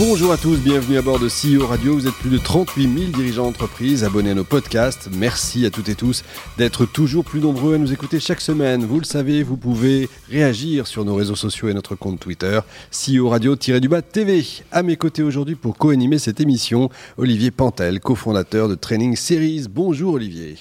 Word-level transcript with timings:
Bonjour 0.00 0.32
à 0.32 0.38
tous, 0.38 0.56
bienvenue 0.56 0.96
à 0.96 1.02
bord 1.02 1.18
de 1.18 1.28
CEO 1.28 1.66
Radio. 1.66 1.92
Vous 1.92 2.08
êtes 2.08 2.14
plus 2.14 2.30
de 2.30 2.38
38 2.38 2.82
000 2.84 3.10
dirigeants 3.12 3.44
d'entreprise 3.44 4.02
abonnés 4.02 4.30
à 4.30 4.34
nos 4.34 4.44
podcasts. 4.44 5.10
Merci 5.12 5.66
à 5.66 5.70
toutes 5.70 5.90
et 5.90 5.94
tous 5.94 6.24
d'être 6.56 6.86
toujours 6.86 7.22
plus 7.22 7.40
nombreux 7.40 7.74
à 7.74 7.78
nous 7.78 7.92
écouter 7.92 8.18
chaque 8.18 8.40
semaine. 8.40 8.86
Vous 8.86 8.98
le 8.98 9.04
savez, 9.04 9.42
vous 9.42 9.58
pouvez 9.58 10.08
réagir 10.30 10.86
sur 10.86 11.04
nos 11.04 11.14
réseaux 11.14 11.36
sociaux 11.36 11.68
et 11.68 11.74
notre 11.74 11.96
compte 11.96 12.18
Twitter, 12.18 12.60
CEO 12.90 13.28
Radio-du-bas 13.28 14.00
TV. 14.00 14.42
À 14.72 14.82
mes 14.82 14.96
côtés 14.96 15.22
aujourd'hui 15.22 15.54
pour 15.54 15.76
co-animer 15.76 16.18
cette 16.18 16.40
émission, 16.40 16.88
Olivier 17.18 17.50
Pantel, 17.50 18.00
cofondateur 18.00 18.70
de 18.70 18.76
Training 18.76 19.16
Series. 19.16 19.66
Bonjour 19.68 20.14
Olivier. 20.14 20.56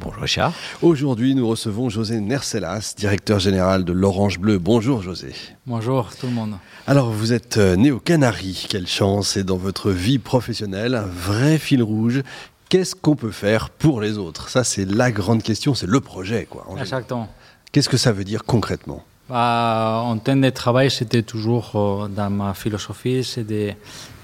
Bonjour 0.00 0.22
Richard. 0.22 0.52
Aujourd'hui, 0.80 1.34
nous 1.34 1.48
recevons 1.48 1.88
José 1.88 2.20
Nercelas, 2.20 2.94
directeur 2.96 3.40
général 3.40 3.84
de 3.84 3.92
l'Orange 3.92 4.38
Bleu. 4.38 4.58
Bonjour 4.58 5.02
José. 5.02 5.32
Bonjour 5.66 6.10
tout 6.14 6.26
le 6.26 6.32
monde. 6.32 6.54
Alors, 6.86 7.10
vous 7.10 7.32
êtes 7.32 7.56
euh, 7.56 7.74
né 7.74 7.90
aux 7.90 7.98
Canaries. 7.98 8.66
Quelle 8.68 8.86
chance. 8.86 9.36
Et 9.36 9.42
dans 9.42 9.56
votre 9.56 9.90
vie 9.90 10.18
professionnelle, 10.18 10.94
un 10.94 11.02
vrai 11.02 11.58
fil 11.58 11.82
rouge. 11.82 12.22
Qu'est-ce 12.68 12.94
qu'on 12.94 13.16
peut 13.16 13.32
faire 13.32 13.70
pour 13.70 14.00
les 14.00 14.18
autres? 14.18 14.48
Ça, 14.50 14.62
c'est 14.62 14.84
la 14.84 15.10
grande 15.10 15.42
question, 15.42 15.74
c'est 15.74 15.88
le 15.88 16.00
projet. 16.00 16.46
Quoi, 16.48 16.64
Exactement. 16.78 17.28
Qu'est-ce 17.72 17.88
que 17.88 17.96
ça 17.96 18.12
veut 18.12 18.24
dire 18.24 18.44
concrètement? 18.44 19.02
Bah, 19.28 20.00
En 20.04 20.16
termes 20.18 20.42
de 20.42 20.50
travail, 20.50 20.92
c'était 20.92 21.22
toujours 21.22 21.72
euh, 21.74 22.08
dans 22.08 22.30
ma 22.30 22.54
philosophie, 22.54 23.24
c'est 23.24 23.44
de 23.44 23.72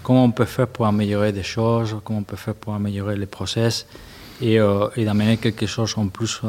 comment 0.04 0.24
on 0.24 0.30
peut 0.30 0.44
faire 0.44 0.68
pour 0.68 0.86
améliorer 0.86 1.32
des 1.32 1.42
choses, 1.42 1.96
comment 2.04 2.20
on 2.20 2.24
peut 2.24 2.36
faire 2.36 2.54
pour 2.54 2.74
améliorer 2.74 3.16
les 3.16 3.26
process 3.26 3.86
et, 4.40 4.58
euh, 4.58 4.88
et 4.96 5.04
d'amener 5.04 5.36
quelque 5.36 5.66
chose 5.66 5.94
en 5.96 6.08
plus 6.08 6.40
euh, 6.44 6.48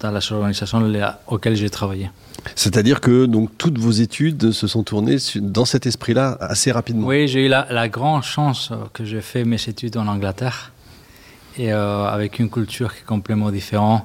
dans 0.00 0.10
les 0.10 0.32
organisations 0.32 0.92
auxquelles 1.26 1.56
j'ai 1.56 1.70
travaillé. 1.70 2.10
C'est-à-dire 2.54 3.00
que 3.00 3.26
donc 3.26 3.50
toutes 3.58 3.78
vos 3.78 3.90
études 3.90 4.52
se 4.52 4.66
sont 4.66 4.82
tournées 4.82 5.16
dans 5.36 5.64
cet 5.64 5.86
esprit-là 5.86 6.36
assez 6.40 6.72
rapidement. 6.72 7.06
Oui, 7.06 7.28
j'ai 7.28 7.46
eu 7.46 7.48
la, 7.48 7.88
grande 7.88 8.22
chance 8.22 8.72
que 8.92 9.04
j'ai 9.04 9.20
fait 9.20 9.44
mes 9.44 9.60
études 9.68 9.96
en 9.96 10.06
Angleterre 10.06 10.72
et 11.58 11.72
euh, 11.72 12.06
avec 12.06 12.38
une 12.38 12.50
culture 12.50 12.94
qui 12.94 13.00
est 13.00 13.06
complètement 13.06 13.50
différente, 13.50 14.04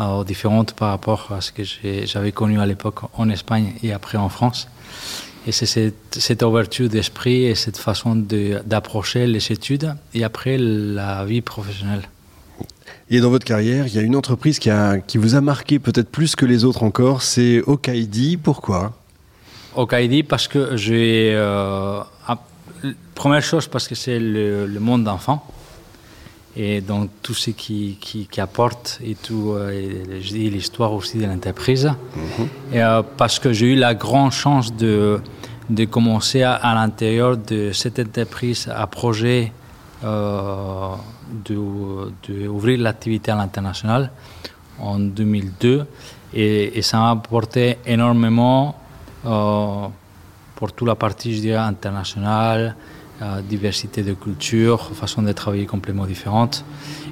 euh, 0.00 0.22
différente 0.24 0.74
par 0.74 0.90
rapport 0.90 1.32
à 1.32 1.40
ce 1.40 1.52
que 1.52 1.62
j'avais 1.64 2.32
connu 2.32 2.60
à 2.60 2.66
l'époque 2.66 3.00
en 3.14 3.28
Espagne 3.28 3.74
et 3.82 3.92
après 3.92 4.18
en 4.18 4.28
France. 4.28 4.68
Et 5.48 5.52
c'est 5.52 5.66
cette, 5.66 6.18
cette, 6.18 6.42
ouverture 6.42 6.88
d'esprit 6.88 7.44
et 7.44 7.54
cette 7.54 7.76
façon 7.76 8.16
d'approcher 8.16 9.26
les 9.26 9.52
études 9.52 9.94
et 10.12 10.24
après 10.24 10.58
la 10.58 11.24
vie 11.24 11.40
professionnelle. 11.40 12.02
Et 13.08 13.20
dans 13.20 13.30
votre 13.30 13.44
carrière, 13.44 13.86
il 13.86 13.94
y 13.94 13.98
a 13.98 14.02
une 14.02 14.16
entreprise 14.16 14.58
qui, 14.58 14.68
a, 14.68 14.98
qui 14.98 15.16
vous 15.16 15.36
a 15.36 15.40
marqué 15.40 15.78
peut-être 15.78 16.10
plus 16.10 16.34
que 16.34 16.44
les 16.44 16.64
autres 16.64 16.82
encore, 16.82 17.22
c'est 17.22 17.62
Okaidi. 17.62 18.36
Pourquoi? 18.36 18.94
Okaidi 19.76 20.22
parce 20.22 20.48
que 20.48 20.76
j'ai... 20.76 21.32
Euh, 21.34 22.00
première 23.14 23.42
chose 23.42 23.68
parce 23.68 23.86
que 23.86 23.94
c'est 23.94 24.18
le, 24.18 24.66
monde 24.80 25.04
d'enfants. 25.04 25.44
Et 26.56 26.80
donc 26.80 27.10
tout 27.22 27.34
ce 27.34 27.50
qui, 27.50 27.98
qui, 28.00 28.40
apporte 28.40 28.98
et 29.04 29.14
tout, 29.14 29.52
euh, 29.52 30.02
l'histoire 30.32 30.92
aussi 30.92 31.18
de 31.18 31.26
l'entreprise. 31.26 31.92
Mhm. 32.16 32.48
Et 32.72 32.82
euh, 32.82 33.02
parce 33.16 33.38
que 33.38 33.52
j'ai 33.52 33.74
eu 33.74 33.76
la 33.76 33.94
grande 33.94 34.32
chance 34.32 34.74
de, 34.74 35.20
de 35.70 35.84
commencer 35.84 36.42
à, 36.42 36.54
à 36.54 36.74
l'intérieur 36.74 37.36
de 37.36 37.72
cette 37.72 37.98
entreprise 38.00 38.68
à 38.74 38.86
projet 38.86 39.52
d'ouvrir 41.44 42.80
l'activité 42.80 43.30
à 43.30 43.36
l'international 43.36 44.10
en 44.78 44.98
2002 44.98 45.86
et, 46.34 46.82
ça 46.82 46.98
m'a 46.98 47.10
apporté 47.10 47.78
énormément 47.86 48.76
euh, 49.24 49.86
pour 50.54 50.72
toute 50.72 50.88
la 50.88 50.94
partie, 50.94 51.34
je 51.34 51.40
dirais, 51.40 51.58
internationale, 51.58 52.76
euh, 53.22 53.40
diversité 53.42 54.02
de 54.02 54.12
culture, 54.14 54.90
façon 54.94 55.22
de 55.22 55.32
travailler 55.32 55.66
complètement 55.66 56.06
différente 56.06 56.64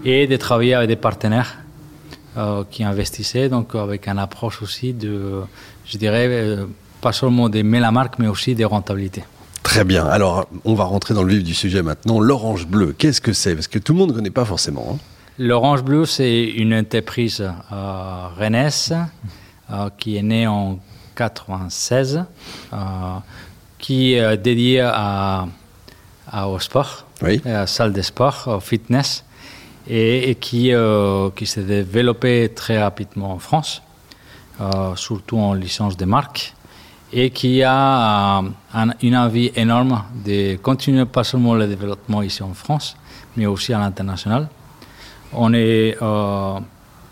et 0.04 0.26
de 0.26 0.36
travailler 0.36 0.74
avec 0.74 0.88
des 0.88 0.96
partenaires 0.96 1.58
qui 2.68 2.82
investissaient, 2.82 3.48
donc 3.48 3.76
avec 3.76 4.08
une 4.08 4.18
approche 4.18 4.60
aussi 4.60 4.92
de, 4.92 5.42
je 5.86 5.96
dirais, 5.98 6.58
pas 7.00 7.12
seulement 7.12 7.48
de 7.48 7.60
la 7.60 7.92
marque, 7.92 8.18
mais 8.18 8.26
aussi 8.26 8.56
de 8.56 8.64
rentabilité. 8.64 9.22
Très 9.74 9.82
bien. 9.82 10.06
Alors, 10.06 10.46
on 10.64 10.74
va 10.74 10.84
rentrer 10.84 11.14
dans 11.14 11.24
le 11.24 11.34
vif 11.34 11.42
du 11.42 11.52
sujet 11.52 11.82
maintenant. 11.82 12.20
L'orange 12.20 12.64
bleu, 12.68 12.94
qu'est-ce 12.96 13.20
que 13.20 13.32
c'est? 13.32 13.56
Parce 13.56 13.66
que 13.66 13.80
tout 13.80 13.92
le 13.92 13.98
monde 13.98 14.10
ne 14.10 14.14
connaît 14.14 14.30
pas 14.30 14.44
forcément. 14.44 14.86
Hein. 14.92 14.98
L'orange 15.36 15.82
bleu, 15.82 16.06
c'est 16.06 16.44
une 16.44 16.72
entreprise 16.72 17.40
euh, 17.40 18.28
euh, 18.40 19.90
qui 19.98 20.16
est 20.16 20.22
née 20.22 20.46
en 20.46 20.78
96, 21.16 22.24
euh, 22.72 22.76
qui 23.80 24.14
est 24.14 24.36
dédiée 24.36 24.82
à, 24.82 25.48
au 26.46 26.60
sport, 26.60 27.06
à 27.20 27.26
la 27.44 27.66
salle 27.66 27.92
de 27.92 28.02
sport, 28.02 28.44
au 28.46 28.60
fitness, 28.60 29.24
et, 29.88 30.36
qui, 30.40 30.72
euh, 30.72 31.30
qui 31.34 31.46
s'est 31.46 31.64
développée 31.64 32.48
très 32.54 32.80
rapidement 32.80 33.32
en 33.32 33.40
France, 33.40 33.82
surtout 34.94 35.38
en 35.38 35.52
licence 35.52 35.96
de 35.96 36.04
marque 36.04 36.54
et 37.16 37.30
qui 37.30 37.62
a 37.62 38.40
euh, 38.40 38.86
une 39.02 39.16
envie 39.16 39.52
énorme 39.54 40.02
de 40.26 40.56
continuer 40.56 41.04
pas 41.04 41.22
seulement 41.22 41.54
le 41.54 41.68
développement 41.68 42.22
ici 42.22 42.42
en 42.42 42.54
France, 42.54 42.96
mais 43.36 43.46
aussi 43.46 43.72
à 43.72 43.78
l'international. 43.78 44.48
On 45.32 45.54
est, 45.54 45.96
euh, 46.02 46.58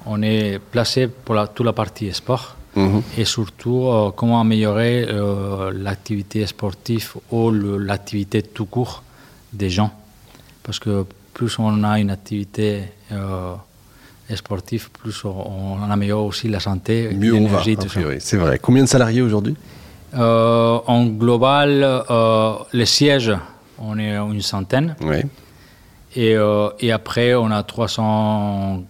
on 0.05 0.23
est 0.23 0.59
placé 0.59 1.07
pour 1.07 1.37
la, 1.37 1.47
toute 1.47 1.65
la 1.67 1.73
partie 1.73 2.13
sport 2.13 2.57
mhm. 2.75 3.03
et 3.17 3.25
surtout 3.25 3.87
euh, 3.87 4.11
comment 4.11 4.41
améliorer 4.41 5.07
l'activité 5.73 6.47
sportive 6.47 7.15
ou 7.31 7.51
l'activité 7.53 8.43
tout 8.43 8.67
court 8.67 9.05
des 9.53 9.71
gens. 9.71 9.93
Parce 10.65 10.81
que 10.81 11.07
plus 11.33 11.61
on 11.61 11.85
a 11.85 12.01
une 12.01 12.11
activité 12.11 12.83
sportive, 14.35 14.91
plus 14.91 15.25
on, 15.25 15.83
améliore 15.91 16.25
aussi 16.25 16.49
la 16.49 16.59
santé, 16.59 17.11
l'énergie, 17.11 17.77
tout 17.77 17.89
ça. 17.89 18.01
C'est 18.19 18.37
vrai. 18.37 18.59
Combien 18.59 18.83
de 18.83 18.89
salariés 18.89 19.23
aujourd'hui? 19.23 19.57
Euh, 20.15 20.79
en 20.87 21.07
global, 21.07 21.83
euh, 21.83 22.55
les 22.73 22.87
sièges, 22.87 23.33
on 23.79 23.99
est 23.99 24.17
une 24.17 24.43
centaine. 24.43 24.97
Oui. 25.01 25.17
Et, 26.15 26.37
euh, 26.37 26.69
et, 26.81 26.93
après, 26.93 27.35
on 27.35 27.51
a 27.51 27.63
300, 27.63 28.85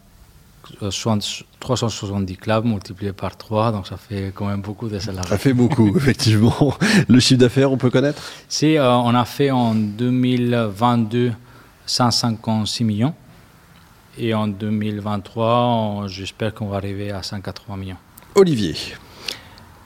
370 1.60 2.36
clubs 2.36 2.64
multipliés 2.64 3.12
par 3.12 3.36
3, 3.36 3.70
donc 3.70 3.86
ça 3.86 3.96
fait 3.96 4.32
quand 4.34 4.46
même 4.46 4.60
beaucoup 4.60 4.88
de 4.88 4.98
salariés. 4.98 5.28
Ça 5.28 5.38
fait 5.38 5.52
beaucoup, 5.52 5.92
effectivement. 5.96 6.74
Le 7.08 7.20
chiffre 7.20 7.40
d'affaires, 7.40 7.70
on 7.70 7.76
peut 7.76 7.90
connaître? 7.90 8.22
Si, 8.48 8.76
on 8.80 9.14
a 9.14 9.24
fait 9.24 9.52
en 9.52 9.74
2022 9.74 11.32
156 11.86 12.84
millions. 12.84 13.14
Et 14.18 14.34
en 14.34 14.46
2023, 14.46 16.04
j'espère 16.08 16.54
qu'on 16.54 16.66
va 16.66 16.76
arriver 16.76 17.10
à 17.10 17.22
180 17.22 17.76
millions. 17.76 17.96
Olivier, 18.34 18.74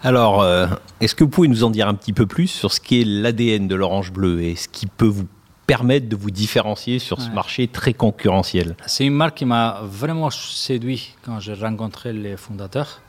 alors, 0.03 0.43
euh, 0.43 0.67
est-ce 1.01 1.15
que 1.15 1.25
vous 1.25 1.31
pouvez 1.31 1.49
nous 1.49 1.65
en 1.65 1.71
dire 1.71 1.89
un 1.89 1.95
petit 1.95 2.13
peu 2.13 2.27
plus 2.27 2.49
sur 2.49 2.73
ce 2.73 2.81
qu'est 2.81 3.05
l'ADN 3.05 3.67
de 3.67 3.75
l'Orange 3.75 4.13
Bleu 4.13 4.43
et 4.43 4.55
ce 4.57 4.69
qui 4.69 4.87
peut 4.87 5.07
vous 5.07 5.27
permettre 5.67 6.09
de 6.09 6.17
vous 6.17 6.31
différencier 6.31 6.99
sur 6.99 7.21
ce 7.21 7.31
marché 7.31 7.67
très 7.67 7.93
concurrentiel? 7.93 8.77
C'est 8.87 9.05
une 9.05 9.15
marque 9.15 9.39
qui 9.39 9.45
m'a 9.45 9.81
vraiment 9.83 10.31
séduit 10.31 11.15
quand 11.23 11.41
j'ai 11.41 11.55
rencontré 11.55 12.13
les 12.13 12.37
fondateurs. 12.37 13.01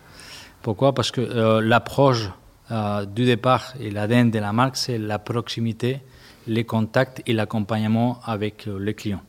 Pourquoi? 0.61 0.93
Parce 0.95 1.11
que 1.11 1.21
euh, 1.21 1.61
l'approche 1.61 2.29
euh, 2.71 3.05
du 3.05 3.25
départ 3.25 3.73
et 3.79 3.91
l'ADN 3.91 4.31
de 4.31 4.39
la 4.39 4.53
marque, 4.53 4.77
c'est 4.77 4.97
la 4.97 5.19
proximité, 5.19 5.99
les 6.47 6.63
contacts 6.63 7.21
et 7.27 7.33
l'accompagnement 7.33 8.19
avec 8.25 8.65
les 8.65 8.93
clients. 8.93 9.21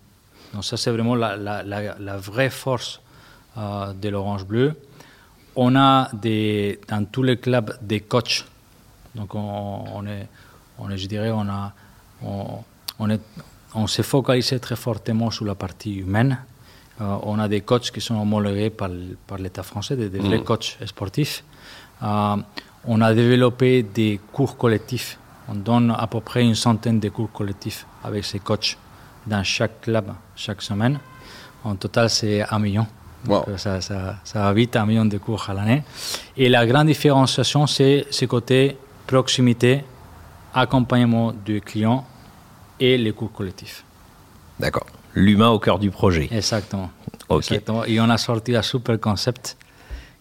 Donc 0.55 0.65
ça, 0.65 0.77
c'est 0.77 0.91
vraiment 0.91 1.15
la, 1.15 1.37
la, 1.37 2.17
vraie 2.17 2.49
force 2.49 3.03
de 3.57 4.09
l'Orange 4.09 4.47
Bleu 4.47 4.75
on 5.61 5.75
a 5.75 6.09
des, 6.13 6.79
dans 6.89 7.05
tous 7.05 7.25
les 7.25 7.37
clubs 7.37 7.77
des 7.83 8.01
coachs. 8.01 8.45
Donc 9.17 9.35
on, 9.35 10.07
est, 10.07 10.29
on 10.79 10.89
est, 10.89 10.97
je 10.97 11.09
dirais, 11.09 11.33
on 11.33 11.49
a, 11.49 11.73
on, 12.23 13.11
est, 13.11 13.21
on 13.75 13.89
s'est 13.89 14.05
focalisé 14.05 14.61
très 14.61 14.77
fortement 14.77 15.33
sur 15.33 15.45
la 15.45 15.57
partie 15.57 15.97
humaine. 15.97 16.39
Euh, 17.01 17.17
on 17.25 17.41
a 17.41 17.49
des 17.49 17.63
coachs 17.63 17.91
qui 17.91 18.01
sont 18.01 18.15
homologués 18.21 18.71
par, 18.71 18.91
par 19.27 19.39
l'État 19.39 19.65
français, 19.65 19.97
des, 19.97 20.21
vrais 20.21 20.39
mm. 20.39 20.45
coachs 20.45 20.79
sportifs. 20.87 21.43
Euh, 22.05 22.37
on 22.85 23.01
a 23.01 23.13
développé 23.13 23.83
des 23.83 24.21
cours 24.33 24.57
collectifs. 24.57 25.19
On 25.49 25.57
donne 25.57 25.91
à 25.91 26.07
peu 26.07 26.21
près 26.21 26.45
une 26.45 26.55
centaine 26.55 27.01
de 27.01 27.09
cours 27.09 27.33
collectifs 27.33 27.85
avec 28.05 28.25
ces 28.25 28.39
coachs 28.39 28.79
dans 29.27 29.43
chaque 29.43 29.81
club 29.81 30.13
chaque 30.37 30.63
semaine. 30.63 31.01
En 31.65 31.75
total, 31.75 32.09
c'est 32.11 32.45
un 32.49 32.61
million. 32.61 32.87
Euh, 33.29 33.57
ça, 33.57 33.81
ça, 33.81 34.17
ça, 34.25 34.43
va 34.43 34.53
vite, 34.53 34.77
un 34.77 34.87
million 34.87 35.05
de 35.05 35.19
cours 35.19 35.49
à 35.51 35.55
l'année. 35.55 35.83
Et 36.37 36.49
la 36.49 36.67
grande 36.67 36.87
différenciation, 36.87 37.67
c'est 37.67 38.07
ce 38.11 38.25
côté 38.27 38.77
proximité, 39.07 39.85
accompagnement 40.55 41.33
du 41.33 41.61
client 41.61 42.05
et 42.79 42.97
les 42.97 43.13
cours 43.13 43.33
collectifs. 43.33 43.85
D'accord. 44.59 44.87
L'humain 45.15 45.49
au 45.49 45.59
cœur 45.59 45.79
du 45.79 45.91
projet. 45.91 46.29
Exactement. 46.31 46.91
Exactement. 47.31 47.85
Et 47.85 48.01
on 48.01 48.09
a 48.09 48.19
sorti 48.19 48.55
un 48.55 48.63
super 48.63 48.99
concept 49.01 49.57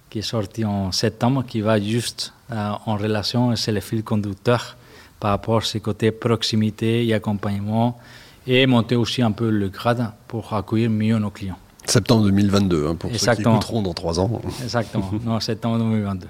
qui 0.09 0.19
est 0.19 0.23
sorti 0.23 0.65
en 0.65 0.91
septembre, 0.91 1.43
qui 1.45 1.61
va 1.61 1.79
juste 1.79 2.33
euh, 2.51 2.71
en 2.85 2.95
relation, 2.95 3.55
c'est 3.55 3.71
le 3.71 3.81
fil 3.81 4.03
conducteur 4.03 4.77
par 5.19 5.31
rapport 5.31 5.57
à 5.57 5.61
ce 5.61 5.79
côté 5.79 6.11
proximité 6.11 7.05
et 7.05 7.13
accompagnement, 7.13 7.99
et 8.45 8.65
monter 8.65 8.95
aussi 8.95 9.21
un 9.21 9.31
peu 9.31 9.49
le 9.49 9.67
grade 9.67 10.11
pour 10.27 10.53
accueillir 10.53 10.89
mieux 10.89 11.17
nos 11.17 11.31
clients. 11.31 11.59
Septembre 11.87 12.23
2022, 12.25 12.87
hein, 12.87 12.95
pour 12.95 13.11
ceux 13.15 13.33
qui 13.33 13.41
écouteront 13.41 13.81
dans 13.81 13.93
trois 13.93 14.19
ans. 14.19 14.41
Exactement, 14.63 15.09
non, 15.23 15.39
septembre 15.39 15.79
2022. 15.79 16.27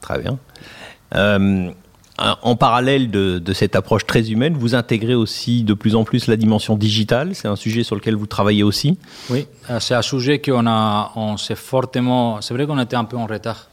Très 0.00 0.18
bien. 0.18 0.38
Euh, 1.14 1.72
en 2.42 2.54
parallèle 2.54 3.10
de, 3.10 3.52
cette 3.54 3.76
approche 3.76 4.06
très 4.06 4.30
humaine, 4.30 4.54
vous 4.54 4.74
intégrez 4.74 5.14
aussi 5.14 5.62
de 5.64 5.72
plus 5.72 5.94
en 5.94 6.04
plus 6.04 6.26
la 6.26 6.36
dimension 6.36 6.76
digitale. 6.76 7.34
C'est 7.34 7.48
un 7.48 7.56
sujet 7.56 7.82
sur 7.82 7.96
lequel 7.96 8.14
vous 8.14 8.26
travaillez 8.26 8.62
aussi. 8.62 8.98
Oui, 9.30 9.46
euh, 9.70 9.80
c'est 9.80 9.94
un 9.94 10.02
sujet 10.02 10.38
qu'on 10.38 10.66
a, 10.66 11.12
on 11.16 11.36
s'est 11.38 11.54
fortement. 11.54 12.40
C'est 12.42 12.52
vrai 12.52 12.66
qu'on 12.66 12.78
était 12.78 12.96
un 12.96 13.04
peu 13.04 13.16
en 13.16 13.26
retard. 13.26 13.68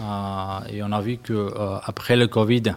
Euh, 0.00 0.58
et 0.70 0.82
on 0.82 0.92
a 0.92 1.00
vu 1.00 1.18
que 1.18 1.32
euh, 1.32 1.78
après 1.82 2.16
le 2.16 2.26
Covid, 2.26 2.74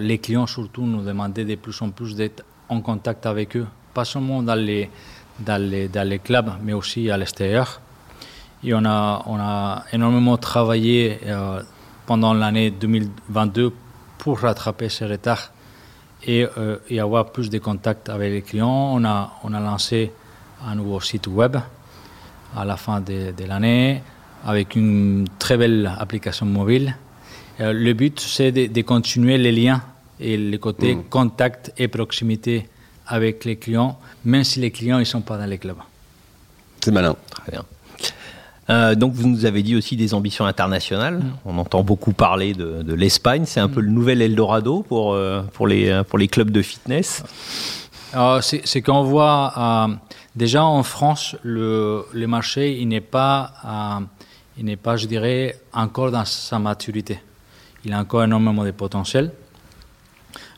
les 0.00 0.18
clients 0.18 0.48
surtout 0.48 0.84
nous 0.84 1.02
demandaient 1.02 1.44
de 1.44 1.54
plus 1.54 1.80
en 1.80 1.90
plus 1.90 2.16
d'être 2.16 2.44
en 2.68 2.80
contact 2.80 3.26
avec 3.26 3.56
eux, 3.56 3.66
pas 3.92 4.04
seulement 4.04 4.42
dans 4.42 4.56
les, 4.56 4.90
dans 5.40 5.60
les, 5.60 5.88
dans 5.88 6.06
les 6.08 6.18
clubs, 6.18 6.50
mais 6.62 6.72
aussi 6.72 7.10
à 7.10 7.16
l'extérieur. 7.16 7.80
Et 8.62 8.72
on 8.74 8.84
a, 8.84 9.22
on 9.26 9.36
a 9.38 9.84
énormément 9.92 10.36
travaillé 10.38 11.18
pendant 12.06 12.32
l'année 12.32 12.70
2022 12.70 13.72
pour 14.18 14.40
rattraper 14.40 14.88
ce 14.88 15.04
retard 15.04 15.52
et, 16.26 16.46
euh, 16.56 16.78
et, 16.88 17.00
avoir 17.00 17.30
plus 17.32 17.50
de 17.50 17.58
contacts 17.58 18.08
avec 18.08 18.32
les 18.32 18.42
clients. 18.42 18.92
On 18.94 19.04
a, 19.04 19.32
on 19.42 19.52
a 19.52 19.60
lancé 19.60 20.12
un 20.66 20.74
nouveau 20.74 21.00
site 21.00 21.26
web 21.26 21.56
à 22.56 22.64
la 22.64 22.76
fin 22.76 23.00
de, 23.00 23.32
l'année 23.46 24.02
avec 24.46 24.76
une 24.76 25.26
très 25.38 25.56
belle 25.56 25.90
application 25.98 26.46
mobile. 26.46 26.96
Euh, 27.60 27.72
le 27.72 27.92
but, 27.92 28.20
c'est 28.20 28.52
de, 28.52 28.82
continuer 28.82 29.38
les 29.38 29.52
liens 29.52 29.82
et 30.20 30.36
les 30.36 30.58
côtés 30.58 30.94
mm. 30.94 31.04
contact 31.04 31.72
et 31.76 31.88
proximité 31.88 32.68
avec 33.06 33.44
les 33.44 33.56
clients, 33.56 33.98
même 34.24 34.44
si 34.44 34.60
les 34.60 34.70
clients 34.70 34.98
ne 34.98 35.04
sont 35.04 35.20
pas 35.20 35.38
dans 35.38 35.46
les 35.46 35.58
clubs. 35.58 35.76
C'est 36.80 36.90
malin. 36.90 37.16
Très 37.30 37.52
bien. 37.52 37.64
Euh, 38.70 38.94
donc 38.94 39.12
vous 39.12 39.28
nous 39.28 39.44
avez 39.44 39.62
dit 39.62 39.76
aussi 39.76 39.96
des 39.96 40.14
ambitions 40.14 40.46
internationales. 40.46 41.18
Mm. 41.18 41.32
On 41.44 41.58
entend 41.58 41.82
beaucoup 41.82 42.12
parler 42.12 42.54
de, 42.54 42.94
l'Espagne. 42.94 43.44
C'est 43.46 43.60
un 43.60 43.68
peu 43.68 43.80
mm. 43.80 43.84
le 43.84 43.90
nouvel 43.90 44.22
Eldorado 44.22 44.82
pour, 44.82 45.12
euh, 45.12 45.42
pour, 45.52 45.66
les, 45.66 46.02
pour 46.08 46.18
les 46.18 46.28
clubs 46.28 46.50
de 46.50 46.62
fitness. 46.62 47.22
c'est 48.40 48.82
qu'on 48.82 49.02
voit 49.02 49.52
euh, 49.56 49.94
déjà 50.34 50.64
en 50.64 50.82
France, 50.82 51.36
le, 51.42 52.06
le 52.12 52.26
marché 52.26 52.78
il 52.80 52.88
n'est 52.88 53.00
pas, 53.00 53.52
il 54.56 54.64
n'est 54.64 54.76
pas, 54.76 54.96
je 54.96 55.06
dirais, 55.06 55.58
encore 55.72 56.10
dans 56.10 56.24
sa 56.24 56.58
maturité. 56.58 57.20
Il 57.84 57.92
a 57.92 58.00
encore 58.00 58.24
énormément 58.24 58.64
de 58.64 58.70
potentiel. 58.70 59.30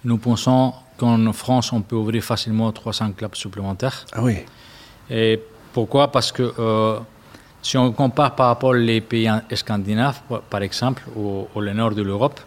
Nous 0.05 0.19
pensons 0.19 0.75
qu'en 0.97 1.33
France, 1.33 1.73
on 1.73 1.83
peut 1.83 1.97
ouvrir 1.97 2.23
facilement 2.23 2.71
300 2.73 3.13
clubs 3.13 3.35
supplémentaires. 3.35 4.05
Ah 4.13 4.23
oui. 4.23 4.39
Et 5.11 5.41
pourquoi? 5.73 6.11
Parce 6.11 6.33
que 6.33 6.53
si 7.63 7.77
on 7.77 7.93
compare 7.93 8.35
par 8.35 8.47
rapport 8.47 8.71
aux 8.71 9.01
pays 9.01 9.29
scandinaves, 9.55 10.21
par 10.49 10.63
exemple, 10.63 11.03
ou, 11.17 11.49
au 11.55 11.63
nord 11.63 11.95
de 11.95 12.03
l'Europe, 12.03 12.41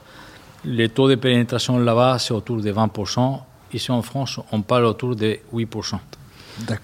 le 0.66 0.88
taux 0.88 1.10
de 1.10 1.16
pénétration 1.16 1.78
là-bas, 1.78 2.20
c'est 2.20 2.34
autour 2.34 2.58
de 2.58 2.72
20%. 2.72 3.40
Ici 3.74 3.92
en 3.92 4.02
France, 4.02 4.40
on 4.52 4.62
parle 4.62 4.86
autour 4.86 5.16
de 5.16 5.40
8%. 5.54 6.00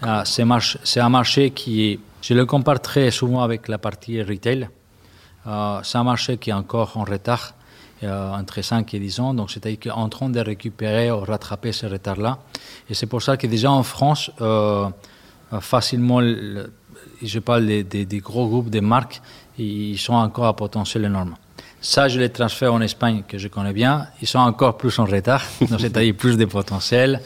Ah, 0.01 0.23
c'est 0.25 0.99
un 0.99 1.09
marché 1.09 1.51
qui 1.51 1.91
est, 1.91 1.99
je 2.21 2.33
le 2.33 2.45
compare 2.45 2.79
très 2.79 3.11
souvent 3.11 3.41
avec 3.41 3.67
la 3.67 3.77
partie 3.77 4.21
retail. 4.21 4.69
Euh, 5.47 5.79
c'est 5.83 5.97
un 5.97 6.03
marché 6.03 6.37
qui 6.37 6.49
est 6.49 6.53
encore 6.53 6.97
en 6.97 7.03
retard, 7.03 7.53
euh, 7.53 7.54
entre 8.03 8.61
5 8.61 8.93
et 8.93 8.99
10 8.99 9.19
ans. 9.19 9.33
Donc, 9.33 9.51
c'est-à-dire 9.51 9.79
qu'on 9.79 9.89
est 9.89 10.03
en 10.03 10.09
train 10.09 10.29
de 10.29 10.39
récupérer 10.39 11.11
ou 11.11 11.19
rattraper 11.19 11.71
ce 11.71 11.85
retard-là. 11.85 12.39
Et 12.89 12.93
c'est 12.93 13.07
pour 13.07 13.21
ça 13.21 13.37
que 13.37 13.47
déjà 13.47 13.71
en 13.71 13.83
France, 13.83 14.31
euh, 14.41 15.59
facilement, 15.59 16.21
je 16.21 17.39
parle 17.39 17.65
des, 17.65 18.19
gros 18.19 18.47
groupes 18.47 18.69
de 18.69 18.79
marques, 18.79 19.21
ils 19.57 19.97
sont 19.97 20.13
encore 20.13 20.45
à 20.45 20.55
potentiel 20.55 21.05
énorme. 21.05 21.35
Ça, 21.81 22.07
je 22.07 22.19
les 22.19 22.29
transfère 22.29 22.73
en 22.73 22.81
Espagne, 22.81 23.23
que 23.27 23.37
je 23.37 23.47
connais 23.47 23.73
bien. 23.73 24.07
Ils 24.21 24.27
sont 24.27 24.39
encore 24.39 24.77
plus 24.77 24.97
en 24.99 25.05
retard, 25.05 25.43
c'est-à-dire 25.79 26.15
plus 26.15 26.37
de 26.37 26.45
potentiel 26.45 27.21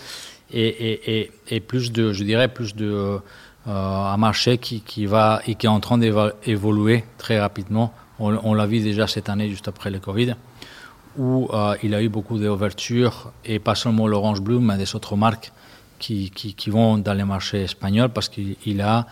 et, 0.51 1.31
plus 1.68 1.92
de, 1.92 2.12
je 2.13 2.24
dirais, 2.24 2.48
plus 2.48 2.75
de 2.75 3.19
euh, 3.68 3.68
un 3.68 4.18
marché 4.18 4.57
qui, 4.57 5.06
va 5.06 5.42
et 5.48 5.56
qui 5.56 5.66
est 5.66 5.69
en 5.69 5.80
train 5.80 5.98
d'évoluer 5.98 7.06
très 7.18 7.39
rapidement. 7.39 7.94
On, 8.19 8.54
l'a 8.54 8.66
vu 8.66 8.80
déjà 8.81 9.07
cette 9.07 9.30
année, 9.30 9.50
juste 9.50 9.68
après 9.68 9.89
le 9.89 10.00
Covid, 10.00 10.36
où 11.18 11.50
euh, 11.54 11.75
il 11.83 11.94
a 11.94 12.04
eu 12.04 12.10
beaucoup 12.10 12.38
d'ouvertures 12.38 13.31
et 13.45 13.60
pas 13.60 13.75
seulement 13.75 14.07
l'Orange 14.07 14.42
Blue, 14.42 14.60
mais 14.60 14.77
des 14.77 14.94
autres 14.95 15.16
marques 15.16 15.51
qui, 16.00 16.31
vont 16.68 16.98
dans 16.98 17.13
les 17.13 17.24
marchés 17.24 17.63
espagnols 17.63 18.10
parce 18.10 18.30
qu'il 18.30 18.81
a 18.81 19.06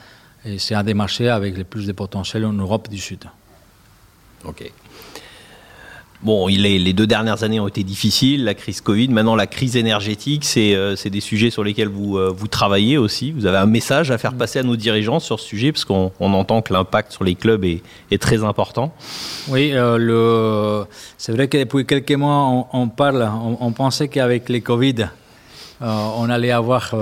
c'est 0.57 0.75
un 0.75 0.83
des 0.83 0.93
marchés 0.93 1.29
avec 1.29 1.57
le 1.57 1.63
plus 1.65 1.87
de 1.87 1.91
potentiel 1.91 2.45
en 2.45 2.53
Europe 2.53 2.89
du 2.89 2.97
Sud. 2.97 3.25
Ok. 4.45 4.71
Bon, 6.23 6.47
les, 6.47 6.79
les 6.79 6.93
deux 6.93 7.05
dernières 7.05 7.43
années 7.43 7.59
ont 7.59 7.67
été 7.67 7.83
difficiles, 7.83 8.43
la 8.43 8.55
crise 8.55 8.81
Covid, 8.81 9.09
maintenant 9.09 9.35
la 9.35 9.45
crise 9.45 9.75
énergétique, 9.75 10.43
c'est 10.45 10.73
euh, 10.73 10.95
des 11.05 11.21
sujets 11.21 11.51
sur 11.51 11.63
lesquels 11.63 11.89
vous, 11.89 12.17
euh, 12.17 12.33
vous 12.35 12.47
travaillez 12.47 12.97
aussi. 12.97 13.31
Vous 13.31 13.45
avez 13.45 13.57
un 13.57 13.67
message 13.67 14.09
à 14.09 14.17
faire 14.17 14.33
mm. 14.33 14.37
passer 14.37 14.59
à 14.59 14.63
nos 14.63 14.75
dirigeants 14.75 15.19
sur 15.19 15.39
ce 15.39 15.47
sujet, 15.47 15.71
parce 15.71 15.85
qu'on 15.85 16.11
entend 16.19 16.61
que 16.61 16.73
l'impact 16.73 17.11
sur 17.11 17.23
les 17.23 17.35
clubs 17.35 17.63
est, 17.63 17.83
est 18.09 18.21
très 18.21 18.43
important. 18.43 18.93
Oui, 19.49 19.71
euh, 19.73 20.83
c'est 21.17 21.31
vrai 21.31 21.47
que 21.47 21.57
depuis 21.57 21.85
quelques 21.85 22.11
mois, 22.11 22.67
on, 22.73 22.87
parle, 22.87 23.21
on, 23.21 23.57
on 23.59 23.71
pensait 23.71 24.07
qu'avec 24.07 24.49
les 24.49 24.61
Covid, 24.61 25.09
on 25.79 26.29
allait 26.29 26.51
avoir 26.51 26.95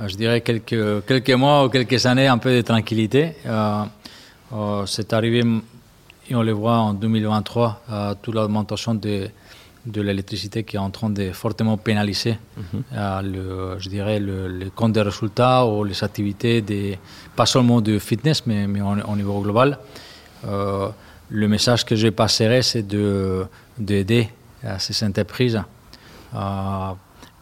euh, 0.00 0.06
je 0.06 0.16
dirais, 0.16 0.40
quelques, 0.40 1.04
quelques 1.06 1.30
mois 1.30 1.64
ou 1.64 1.68
quelques 1.68 2.06
années, 2.06 2.28
un 2.28 2.38
peu 2.38 2.54
de 2.54 2.62
tranquillité. 2.62 3.32
Euh, 3.46 3.82
euh, 4.52 4.86
c'est 4.86 5.12
arrivé, 5.12 5.42
et 6.28 6.34
on 6.34 6.42
le 6.42 6.52
voit 6.52 6.78
en 6.78 6.94
2023, 6.94 8.16
toute 8.22 8.34
l'augmentation 8.34 8.94
de, 8.94 9.28
de 9.86 10.00
l'électricité 10.02 10.64
qui 10.64 10.76
est 10.76 10.78
en 10.78 10.90
train 10.90 11.10
de 11.10 11.32
fortement 11.32 11.76
pénaliser, 11.76 12.38
mhm. 12.56 12.82
le, 13.22 13.76
je 13.78 13.88
dirais, 13.88 14.18
le, 14.20 14.70
compte 14.74 14.92
des 14.92 15.02
résultats 15.02 15.64
ou 15.66 15.84
les 15.84 16.02
activités, 16.04 16.98
pas 17.34 17.46
seulement 17.46 17.80
de 17.80 17.98
fitness, 17.98 18.46
mais, 18.46 18.66
mais 18.66 18.80
au, 18.80 19.16
niveau 19.16 19.40
global. 19.40 19.78
le 20.44 21.48
message 21.48 21.84
que 21.84 21.96
je 21.96 22.08
passerai, 22.08 22.62
c'est 22.62 22.86
d'aider 23.78 24.28
ces 24.78 25.04
entreprises 25.06 25.62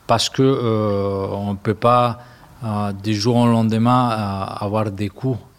parce 0.07 0.29
qu'on 0.31 0.43
on 0.43 1.51
ne 1.53 1.57
peut 1.57 1.75
pas 1.75 2.19
euh, 2.65 2.93
du 2.93 3.15
jour 3.15 3.37
au 3.37 3.47
lendemain 3.47 4.11
euh, 4.11 4.65
avoir 4.65 4.91
des 4.91 5.09
coûts 5.11 5.37
euh, 5.37 5.56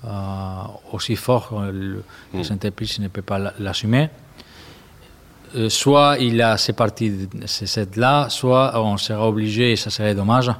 aussi 0.91 1.15
forts, 1.15 1.63
le, 1.71 2.03
mm. 2.33 2.41
entreprises 2.51 2.99
ne 2.99 3.07
peut 3.07 3.21
pas 3.21 3.53
l'assumer. 3.59 4.09
soit 5.69 6.17
il 6.19 6.41
a 6.41 6.57
ces 6.57 6.73
parties, 6.73 7.27
ces 7.45 7.87
là 7.95 8.29
soit 8.29 8.79
on 8.81 8.97
sera 8.97 9.27
obligé, 9.27 9.71
et 9.71 9.75
ça 9.75 9.89
serait 9.89 10.15
dommage, 10.15 10.51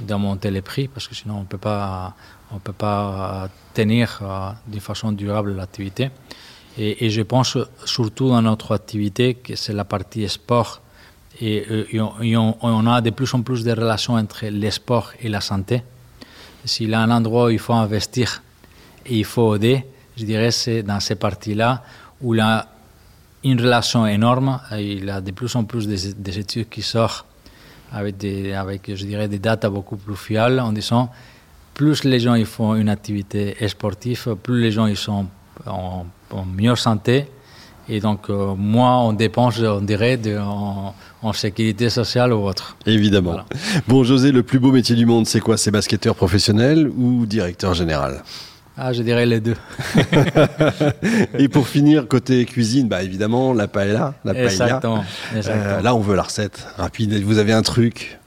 de 0.00 0.14
monter 0.14 0.50
les 0.50 0.62
prix, 0.62 0.88
parce 0.88 1.06
que 1.06 1.14
sinon 1.14 1.36
on 1.36 1.40
ne 1.40 1.46
peut 1.46 1.58
pas, 1.58 2.14
on 2.52 2.58
peut 2.58 2.72
pas 2.72 3.48
tenir 3.74 4.20
de 4.66 4.80
façon 4.80 5.12
durable 5.12 5.54
l'activité. 5.54 6.10
Et, 6.78 7.04
et, 7.04 7.10
je 7.10 7.22
pense 7.22 7.58
surtout 7.84 8.28
dans 8.28 8.40
notre 8.40 8.72
activité, 8.74 9.34
que 9.34 9.56
c'est 9.56 9.72
la 9.72 9.84
partie 9.84 10.28
sport 10.28 10.80
et, 11.40 11.64
euh, 11.70 12.08
on, 12.62 12.86
a 12.86 13.00
de 13.00 13.10
plus 13.10 13.32
en 13.34 13.42
plus 13.42 13.64
de 13.64 13.72
relations 13.72 14.14
entre 14.14 14.46
les 14.46 14.70
sports 14.70 15.12
et 15.20 15.28
la 15.28 15.40
santé. 15.40 15.82
S'il 16.64 16.90
y 16.90 16.94
a 16.94 17.00
un 17.00 17.10
endroit 17.10 17.46
où 17.46 17.50
il 17.50 17.58
faut 17.58 17.72
investir 17.72 18.42
et 19.06 19.18
il 19.18 19.24
faut 19.24 19.56
aider, 19.56 19.84
je 20.16 20.24
dirais 20.24 20.50
c'est 20.50 20.82
dans 20.82 21.00
ces 21.00 21.14
parties-là 21.14 21.82
où 22.20 22.34
il 22.34 22.40
a 22.40 22.66
une 23.42 23.60
relation 23.60 24.06
énorme. 24.06 24.60
Il 24.72 25.04
y 25.04 25.10
a 25.10 25.20
de 25.20 25.30
plus 25.30 25.54
en 25.56 25.64
plus 25.64 25.86
des, 25.86 26.38
études 26.38 26.68
qui 26.68 26.82
sortent 26.82 27.24
avec, 27.92 28.16
des, 28.18 28.52
avec, 28.52 28.94
je 28.94 29.04
dirais, 29.04 29.28
des 29.28 29.38
dates 29.38 29.66
beaucoup 29.66 29.96
plus 29.96 30.16
fiables 30.16 30.60
en 30.60 30.72
disant 30.72 31.10
plus 31.72 32.04
les 32.04 32.20
gens 32.20 32.34
ils 32.34 32.46
font 32.46 32.74
une 32.74 32.90
activité 32.90 33.56
sportive, 33.66 34.36
plus 34.42 34.60
les 34.60 34.70
gens 34.70 34.86
ils 34.86 34.96
sont 34.96 35.26
en, 35.66 36.04
en 36.30 36.44
meilleure 36.44 36.78
santé 36.78 37.26
et 37.90 37.98
donc, 37.98 38.30
euh, 38.30 38.54
moins 38.54 39.00
on 39.00 39.12
dépense, 39.12 39.58
on 39.58 39.80
dirait, 39.80 40.16
de, 40.16 40.38
en, 40.38 41.32
sécurité 41.32 41.90
sociale 41.90 42.32
ou 42.32 42.46
autre. 42.46 42.76
Évidemment. 42.86 43.40
Bon, 43.88 44.04
José, 44.04 44.30
le 44.30 44.44
plus 44.44 44.60
beau 44.60 44.70
métier 44.70 44.94
du 44.94 45.06
monde, 45.06 45.26
c'est 45.26 45.40
quoi? 45.40 45.56
C'est 45.56 45.72
basketteur 45.72 46.14
professionnel 46.14 46.88
ou 46.96 47.26
directeur 47.26 47.74
général? 47.74 48.22
Ah, 48.82 48.94
je 48.94 49.02
dirais 49.02 49.26
les 49.26 49.40
deux. 49.40 49.56
et 51.38 51.48
pour 51.48 51.68
finir, 51.68 52.08
côté 52.08 52.46
cuisine, 52.46 52.88
bah 52.88 53.02
évidemment, 53.02 53.52
la 53.52 53.68
paella. 53.68 54.14
La 54.24 54.32
exactement. 54.32 55.04
Euh, 55.34 55.82
là, 55.82 55.94
on 55.94 56.00
veut 56.00 56.16
la 56.16 56.22
recette 56.22 56.66
rapide. 56.78 57.12
Vous 57.22 57.36
avez 57.36 57.52
un 57.52 57.60
truc 57.60 58.18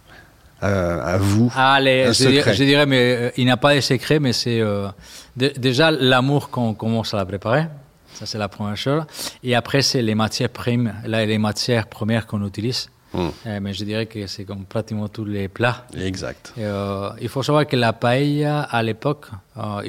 à 0.61 1.17
vous 1.17 1.51
Allez, 1.55 2.03
un 2.03 2.11
je, 2.13 2.29
dirais, 2.29 2.53
je 2.53 2.63
dirais, 2.63 2.85
mais 2.85 3.15
euh, 3.15 3.29
il 3.35 3.45
n'y 3.45 3.51
a 3.51 3.57
pas 3.57 3.73
de 3.75 3.81
secret, 3.81 4.19
mais 4.19 4.31
c'est 4.31 4.61
euh, 4.61 4.87
dé- 5.35 5.53
déjà 5.57 5.89
l'amour 5.89 6.51
qu'on 6.51 6.75
commence 6.75 7.15
à 7.15 7.17
la 7.17 7.25
préparer. 7.25 7.65
Ça, 8.13 8.27
c'est 8.27 8.37
la 8.37 8.47
première 8.47 8.77
chose. 8.77 9.03
Et 9.43 9.55
après, 9.55 9.81
c'est 9.81 10.03
les 10.03 10.13
matières 10.13 10.49
primes, 10.49 10.93
là, 11.05 11.25
les 11.25 11.39
matières 11.39 11.87
premières 11.87 12.27
qu'on 12.27 12.45
utilise. 12.45 12.89
Hmm. 13.13 13.29
Euh, 13.45 13.59
mais 13.61 13.73
je 13.73 13.83
dirais 13.85 14.05
que 14.07 14.25
c'est 14.27 14.43
comme 14.43 14.65
pratiquement 14.65 15.07
tous 15.07 15.25
les 15.25 15.47
plats. 15.47 15.85
Exact. 15.95 16.53
Euh, 16.57 17.11
il 17.21 17.29
faut 17.29 17.43
savoir 17.43 17.67
que 17.67 17.75
la 17.75 17.93
paella, 17.93 18.61
à 18.63 18.81
l'époque, 18.81 19.27
euh, 19.57 19.81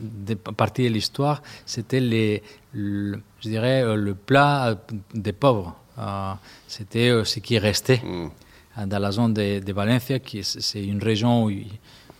de 0.00 0.34
partie 0.34 0.84
de 0.84 0.88
l'histoire, 0.94 1.42
c'était 1.64 2.00
les, 2.00 2.42
le- 2.74 3.20
je 3.40 3.48
dirais, 3.48 3.82
euh, 3.82 3.96
le 3.96 4.14
plat 4.14 4.76
des 5.14 5.32
pauvres. 5.32 5.74
Euh, 5.98 6.32
c'était 6.66 7.08
euh, 7.08 7.24
ce 7.24 7.40
qui 7.40 7.58
restait 7.58 8.00
euh, 8.04 8.86
dans 8.86 8.98
la 8.98 9.10
zone 9.10 9.34
de, 9.34 9.58
de 9.60 9.72
Valencia, 9.72 10.18
qui 10.18 10.38
est- 10.40 10.60
c'est 10.60 10.84
une 10.84 11.02
région 11.02 11.44
où, 11.44 11.50
il- 11.50 11.66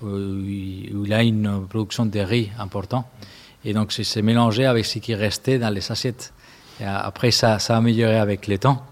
où 0.03 0.09
il 0.09 0.97
où 0.97 1.05
il 1.05 1.11
y 1.11 1.15
a 1.15 1.23
une 1.23 1.67
production 1.69 2.07
de 2.07 2.21
riz 2.21 2.51
importante. 2.59 3.07
Et 3.65 3.73
donc, 3.73 3.93
c'est 3.93 4.23
mélangé 4.23 4.65
avec 4.67 4.87
ce 4.87 4.99
qui 5.01 5.15
restait 5.15 5.59
dans 5.59 5.71
les 5.71 5.91
assiettes. 5.93 6.33
Et 6.81 6.85
euh, 6.85 6.99
après, 7.11 7.31
ça, 7.33 7.59
ça 7.59 7.75
a 7.75 7.79
amélioré 7.79 8.17
avec 8.19 8.47
le 8.49 8.57
temps. 8.59 8.83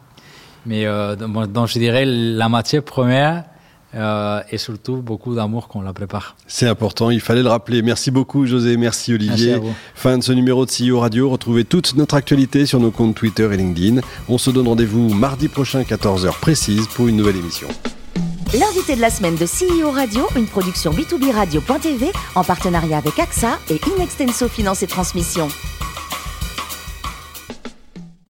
Mais 0.67 0.87
euh, 0.87 1.17
donc, 1.17 1.69
je 1.69 1.79
dirais 1.79 2.05
la 2.05 2.49
matière 2.49 2.83
première 2.83 3.45
euh, 3.95 4.43
et 4.51 4.59
surtout 4.59 4.97
beaucoup 4.97 5.35
d'amour 5.35 5.69
qu'on 5.69 5.81
la 5.81 5.93
prépare. 5.93 6.37
C'est 6.47 6.67
important, 6.67 7.11
il 7.11 7.21
fallait 7.21 7.43
le 7.43 7.49
rappeler. 7.49 7.83
Merci 7.83 8.11
beaucoup 8.11 8.45
José, 8.45 8.77
merci 8.77 9.15
Olivier. 9.15 9.53
Merci 9.53 9.53
à 9.53 9.59
vous. 9.59 9.75
fin 9.95 10.19
de 10.19 10.25
ce 10.25 10.33
numéro 10.33 10.67
de 10.67 10.71
CEO 10.71 11.01
Radio. 11.01 11.31
Retrouvez 11.31 11.65
toute 11.65 11.95
notre 11.95 12.15
actualité 12.17 12.67
sur 12.67 12.81
nos 12.81 12.91
comptes 12.91 13.15
Twitter 13.15 13.49
et 13.53 13.57
LinkedIn. 13.57 14.01
On 14.29 14.39
se 14.39 14.51
donne 14.51 14.69
rendez-vous 14.69 15.09
mardi 15.15 15.49
prochain 15.49 15.83
14h 15.83 16.39
précise 16.41 16.87
pour 16.89 17.09
une 17.09 17.17
nouvelle 17.17 17.37
émission. 17.37 17.69
L'invité 18.59 18.97
de 18.97 19.01
la 19.01 19.11
semaine 19.11 19.37
de 19.37 19.45
CEO 19.45 19.91
Radio, 19.91 20.27
une 20.37 20.47
production 20.47 20.93
B2B 20.93 21.33
Radio.tv 21.33 22.13
en 22.35 22.45
partenariat 22.45 22.99
avec 22.99 23.19
AXA 23.19 23.59
et 23.71 23.81
Inextenso 23.97 24.49
Finance 24.49 24.83
et 24.83 24.87
Transmission. 24.87 25.49